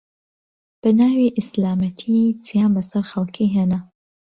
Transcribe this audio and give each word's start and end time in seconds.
بەناوی 0.81 1.33
ئیسلامەتی 1.37 2.21
چیان 2.45 2.71
بەسەر 2.75 3.03
خەڵکی 3.11 3.51
هێنا 3.55 3.79